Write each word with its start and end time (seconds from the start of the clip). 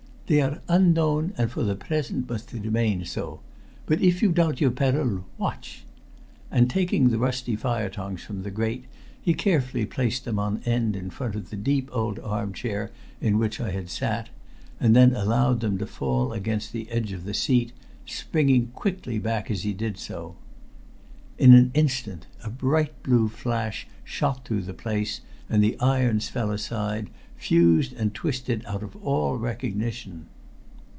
"They 0.33 0.39
are 0.39 0.61
unknown, 0.69 1.33
and 1.37 1.51
for 1.51 1.61
the 1.65 1.75
present 1.75 2.29
must 2.29 2.53
remain 2.53 3.03
so. 3.03 3.41
But 3.85 3.99
if 4.01 4.21
you 4.21 4.31
doubt 4.31 4.61
your 4.61 4.71
peril, 4.71 5.25
watch" 5.37 5.83
and 6.51 6.69
taking 6.69 7.09
the 7.09 7.17
rusty 7.17 7.57
fire 7.57 7.89
tongs 7.89 8.23
from 8.23 8.43
the 8.43 8.49
grate 8.49 8.85
he 9.21 9.33
carefully 9.33 9.85
placed 9.85 10.23
them 10.23 10.39
on 10.39 10.61
end 10.63 10.95
in 10.95 11.09
front 11.09 11.35
of 11.35 11.49
the 11.49 11.57
deep 11.57 11.89
old 11.91 12.17
armchair 12.19 12.91
in 13.19 13.39
which 13.39 13.59
I 13.59 13.71
had 13.71 13.89
sat, 13.89 14.29
and 14.79 14.95
then 14.95 15.13
allowed 15.13 15.59
them 15.59 15.77
to 15.79 15.85
fall 15.85 16.31
against 16.31 16.71
the 16.71 16.89
edge 16.89 17.11
of 17.11 17.25
the 17.25 17.33
seat, 17.33 17.73
springing 18.05 18.67
quickly 18.67 19.19
back 19.19 19.51
as 19.51 19.63
he 19.63 19.73
did 19.73 19.97
so. 19.97 20.37
In 21.37 21.53
an 21.53 21.71
instant 21.73 22.27
a 22.41 22.49
bright 22.49 23.03
blue 23.03 23.27
flash 23.27 23.85
shot 24.05 24.45
through 24.45 24.61
the 24.61 24.73
place, 24.73 25.19
and 25.49 25.61
the 25.61 25.77
irons 25.81 26.29
fell 26.29 26.51
aside, 26.51 27.09
fused 27.35 27.91
and 27.93 28.13
twisted 28.13 28.63
out 28.67 28.83
of 28.83 28.95
all 28.97 29.35
recognition. 29.35 30.23